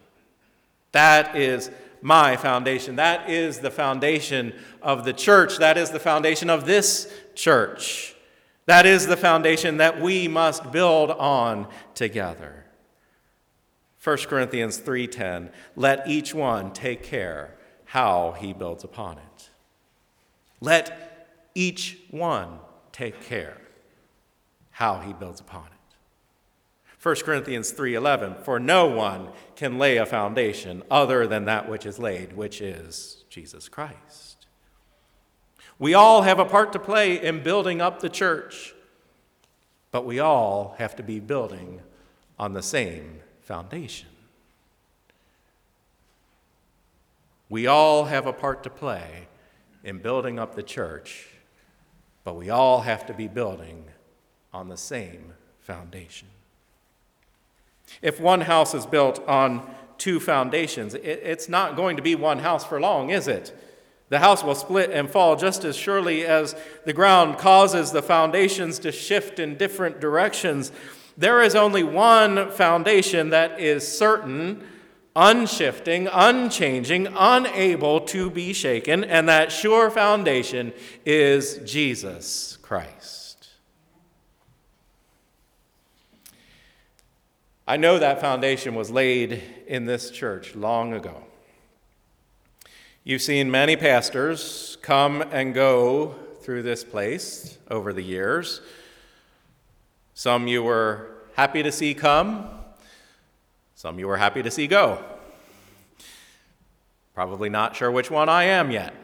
That 0.91 1.35
is 1.35 1.71
my 2.01 2.37
foundation. 2.37 2.95
That 2.97 3.29
is 3.29 3.59
the 3.59 3.71
foundation 3.71 4.53
of 4.81 5.05
the 5.05 5.13
church. 5.13 5.57
That 5.57 5.77
is 5.77 5.91
the 5.91 5.99
foundation 5.99 6.49
of 6.49 6.65
this 6.65 7.11
church. 7.35 8.15
That 8.65 8.85
is 8.85 9.07
the 9.07 9.17
foundation 9.17 9.77
that 9.77 9.99
we 9.99 10.27
must 10.27 10.71
build 10.71 11.11
on 11.11 11.67
together. 11.95 12.65
1 14.01 14.17
Corinthians 14.27 14.77
3:10 14.77 15.51
Let 15.75 16.07
each 16.07 16.33
one 16.33 16.71
take 16.71 17.03
care 17.03 17.55
how 17.85 18.31
he 18.39 18.53
builds 18.53 18.83
upon 18.83 19.17
it. 19.17 19.49
Let 20.61 21.27
each 21.53 21.99
one 22.09 22.59
take 22.91 23.21
care 23.21 23.57
how 24.71 24.99
he 24.99 25.11
builds 25.13 25.41
upon 25.41 25.65
it. 25.67 25.73
1 27.01 27.15
Corinthians 27.23 27.71
3:11 27.71 28.43
For 28.43 28.59
no 28.59 28.87
one 28.87 29.31
can 29.55 29.77
lay 29.77 29.97
a 29.97 30.05
foundation 30.05 30.83
other 30.89 31.27
than 31.27 31.45
that 31.45 31.67
which 31.67 31.85
is 31.85 31.99
laid, 31.99 32.33
which 32.33 32.61
is 32.61 33.25
Jesus 33.29 33.67
Christ. 33.67 34.47
We 35.77 35.93
all 35.93 36.23
have 36.23 36.39
a 36.39 36.45
part 36.45 36.73
to 36.73 36.79
play 36.79 37.21
in 37.21 37.41
building 37.41 37.81
up 37.81 37.99
the 38.01 38.09
church, 38.09 38.73
but 39.91 40.05
we 40.05 40.19
all 40.19 40.75
have 40.77 40.95
to 40.97 41.03
be 41.03 41.21
building 41.21 41.81
on 42.37 42.53
the 42.53 42.61
same 42.61 43.21
foundation. 43.49 44.07
We 47.49 47.65
all 47.65 48.05
have 48.05 48.27
a 48.27 48.31
part 48.31 48.61
to 48.61 48.69
play 48.69 49.27
in 49.83 49.97
building 49.97 50.37
up 50.37 50.53
the 50.53 50.61
church, 50.61 51.29
but 52.23 52.35
we 52.35 52.51
all 52.51 52.81
have 52.81 53.07
to 53.07 53.13
be 53.15 53.27
building 53.27 53.85
on 54.53 54.69
the 54.69 54.77
same 54.77 55.33
foundation. 55.61 56.27
If 58.03 58.19
one 58.19 58.41
house 58.41 58.75
is 58.75 58.85
built 58.85 59.27
on 59.27 59.67
two 59.97 60.19
foundations, 60.19 60.93
it's 60.93 61.49
not 61.49 61.75
going 61.75 61.97
to 61.97 62.03
be 62.03 62.13
one 62.13 62.37
house 62.37 62.63
for 62.63 62.79
long, 62.79 63.09
is 63.09 63.27
it? 63.27 63.57
The 64.09 64.19
house 64.19 64.43
will 64.43 64.53
split 64.53 64.91
and 64.91 65.09
fall 65.09 65.35
just 65.35 65.63
as 65.65 65.75
surely 65.75 66.23
as 66.23 66.55
the 66.85 66.93
ground 66.93 67.39
causes 67.39 67.91
the 67.91 68.03
foundations 68.03 68.77
to 68.79 68.91
shift 68.91 69.39
in 69.39 69.57
different 69.57 69.99
directions. 69.99 70.71
There 71.19 71.41
is 71.41 71.53
only 71.53 71.83
one 71.83 72.49
foundation 72.49 73.31
that 73.31 73.59
is 73.59 73.85
certain, 73.85 74.63
unshifting, 75.17 76.07
unchanging, 76.09 77.07
unable 77.07 77.99
to 77.99 78.29
be 78.29 78.53
shaken, 78.53 79.03
and 79.03 79.27
that 79.27 79.51
sure 79.51 79.89
foundation 79.89 80.71
is 81.05 81.57
Jesus 81.69 82.55
Christ. 82.61 83.49
I 87.67 87.75
know 87.75 87.99
that 87.99 88.21
foundation 88.21 88.73
was 88.73 88.89
laid 88.89 89.43
in 89.67 89.83
this 89.83 90.11
church 90.11 90.55
long 90.55 90.93
ago. 90.93 91.23
You've 93.03 93.21
seen 93.21 93.51
many 93.51 93.75
pastors 93.75 94.77
come 94.81 95.21
and 95.21 95.53
go 95.53 96.15
through 96.39 96.63
this 96.63 96.85
place 96.85 97.57
over 97.69 97.91
the 97.91 98.03
years. 98.03 98.61
Some 100.19 100.49
you 100.49 100.61
were 100.63 101.08
happy 101.39 101.63
to 101.63 101.71
see 101.71 101.93
come, 101.93 102.49
some 103.73 103.97
you 103.97 104.05
were 104.05 104.17
happy 104.17 104.43
to 104.43 104.51
see 104.51 104.67
go. 104.67 105.01
Probably 107.15 107.47
not 107.47 107.77
sure 107.77 107.89
which 107.89 108.11
one 108.11 108.27
I 108.27 108.43
am 108.43 108.71
yet. 108.71 108.93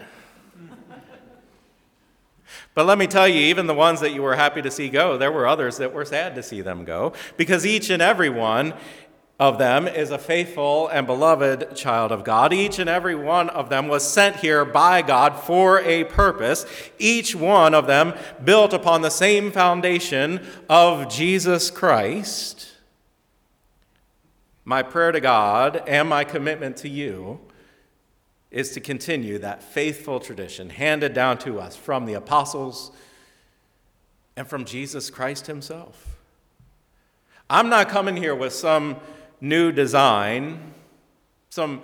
But 2.73 2.87
let 2.87 2.97
me 2.97 3.07
tell 3.07 3.25
you, 3.25 3.39
even 3.39 3.67
the 3.67 3.73
ones 3.73 4.01
that 4.01 4.11
you 4.11 4.21
were 4.21 4.35
happy 4.35 4.61
to 4.61 4.69
see 4.69 4.89
go, 4.89 5.17
there 5.17 5.31
were 5.31 5.47
others 5.47 5.77
that 5.77 5.93
were 5.93 6.03
sad 6.03 6.35
to 6.35 6.43
see 6.43 6.59
them 6.59 6.83
go, 6.83 7.13
because 7.37 7.65
each 7.65 7.89
and 7.89 8.01
every 8.01 8.29
one 8.29 8.73
of 9.39 9.57
them 9.57 9.87
is 9.87 10.11
a 10.11 10.17
faithful 10.17 10.87
and 10.87 11.05
beloved 11.05 11.75
child 11.75 12.11
of 12.11 12.23
God. 12.23 12.53
Each 12.53 12.79
and 12.79 12.89
every 12.89 13.15
one 13.15 13.49
of 13.49 13.69
them 13.69 13.89
was 13.89 14.09
sent 14.09 14.37
here 14.37 14.63
by 14.63 15.01
God 15.01 15.35
for 15.35 15.81
a 15.81 16.05
purpose. 16.05 16.65
Each 16.97 17.35
one 17.35 17.73
of 17.73 17.85
them 17.85 18.13
built 18.43 18.73
upon 18.73 19.01
the 19.01 19.09
same 19.09 19.51
foundation 19.51 20.45
of 20.69 21.09
Jesus 21.09 21.69
Christ. 21.69 22.71
My 24.63 24.81
prayer 24.81 25.11
to 25.11 25.19
God 25.19 25.83
and 25.85 26.07
my 26.07 26.23
commitment 26.23 26.77
to 26.77 26.89
you 26.89 27.41
is 28.51 28.71
to 28.71 28.79
continue 28.79 29.37
that 29.39 29.61
faithful 29.61 30.21
tradition 30.21 30.69
handed 30.69 31.13
down 31.13 31.37
to 31.39 31.59
us 31.59 31.75
from 31.75 32.05
the 32.05 32.13
apostles 32.13 32.91
and 34.37 34.47
from 34.47 34.63
Jesus 34.63 35.09
Christ 35.09 35.45
himself. 35.47 36.17
I'm 37.49 37.67
not 37.69 37.89
coming 37.89 38.15
here 38.15 38.33
with 38.33 38.53
some 38.53 38.95
new 39.41 39.71
design, 39.71 40.73
some 41.49 41.81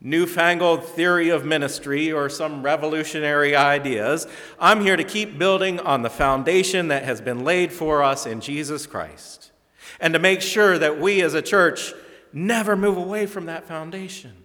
newfangled 0.00 0.84
theory 0.84 1.30
of 1.30 1.44
ministry, 1.44 2.12
or 2.12 2.28
some 2.28 2.62
revolutionary 2.62 3.56
ideas. 3.56 4.26
I'm 4.58 4.80
here 4.80 4.96
to 4.96 5.04
keep 5.04 5.38
building 5.38 5.80
on 5.80 6.02
the 6.02 6.10
foundation 6.10 6.88
that 6.88 7.04
has 7.04 7.20
been 7.20 7.44
laid 7.44 7.72
for 7.72 8.02
us 8.02 8.26
in 8.26 8.40
Jesus 8.40 8.86
Christ 8.86 9.52
and 9.98 10.12
to 10.12 10.20
make 10.20 10.42
sure 10.42 10.78
that 10.78 11.00
we 11.00 11.22
as 11.22 11.34
a 11.34 11.42
church 11.42 11.94
never 12.32 12.76
move 12.76 12.96
away 12.96 13.26
from 13.26 13.46
that 13.46 13.64
foundation 13.64 14.44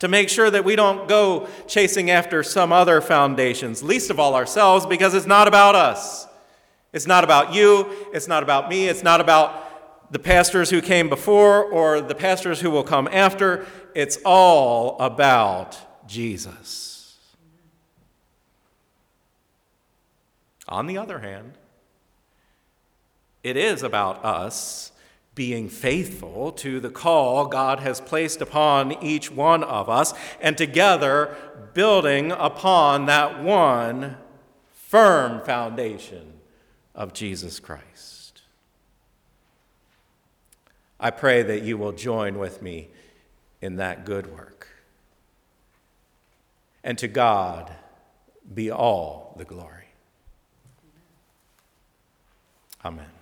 to 0.00 0.08
make 0.08 0.28
sure 0.28 0.50
that 0.50 0.64
we 0.64 0.76
don't 0.76 1.08
go 1.08 1.48
chasing 1.66 2.10
after 2.10 2.42
some 2.42 2.72
other 2.72 3.00
foundations, 3.00 3.82
least 3.82 4.10
of 4.10 4.18
all 4.18 4.34
ourselves, 4.34 4.86
because 4.86 5.14
it's 5.14 5.26
not 5.26 5.48
about 5.48 5.74
us. 5.74 6.26
It's 6.92 7.06
not 7.06 7.24
about 7.24 7.54
you. 7.54 7.90
It's 8.12 8.28
not 8.28 8.42
about 8.42 8.68
me. 8.68 8.88
It's 8.88 9.02
not 9.02 9.20
about 9.20 9.63
the 10.14 10.18
pastors 10.20 10.70
who 10.70 10.80
came 10.80 11.08
before 11.08 11.64
or 11.64 12.00
the 12.00 12.14
pastors 12.14 12.60
who 12.60 12.70
will 12.70 12.84
come 12.84 13.08
after. 13.10 13.66
It's 13.96 14.16
all 14.24 14.96
about 15.00 16.06
Jesus. 16.06 17.18
On 20.68 20.86
the 20.86 20.96
other 20.96 21.18
hand, 21.18 21.54
it 23.42 23.56
is 23.56 23.82
about 23.82 24.24
us 24.24 24.92
being 25.34 25.68
faithful 25.68 26.52
to 26.52 26.78
the 26.78 26.90
call 26.90 27.46
God 27.46 27.80
has 27.80 28.00
placed 28.00 28.40
upon 28.40 28.92
each 29.02 29.32
one 29.32 29.64
of 29.64 29.88
us, 29.88 30.14
and 30.40 30.56
together 30.56 31.36
building 31.72 32.30
upon 32.30 33.06
that 33.06 33.42
one 33.42 34.16
firm 34.70 35.44
foundation 35.44 36.34
of 36.94 37.12
Jesus 37.12 37.58
Christ. 37.58 38.13
I 40.98 41.10
pray 41.10 41.42
that 41.42 41.62
you 41.62 41.76
will 41.76 41.92
join 41.92 42.38
with 42.38 42.62
me 42.62 42.88
in 43.60 43.76
that 43.76 44.04
good 44.04 44.32
work. 44.34 44.68
And 46.82 46.98
to 46.98 47.08
God 47.08 47.72
be 48.52 48.70
all 48.70 49.34
the 49.38 49.44
glory. 49.44 49.88
Amen. 52.84 53.13